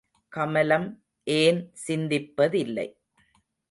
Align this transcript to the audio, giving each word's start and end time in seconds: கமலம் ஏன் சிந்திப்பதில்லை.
கமலம் 0.27 0.87
ஏன் 1.23 1.71
சிந்திப்பதில்லை. 1.87 2.87